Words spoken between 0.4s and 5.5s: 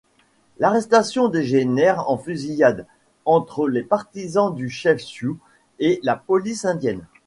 L’arrestation dégénère en fusillade entre les partisans du chef sioux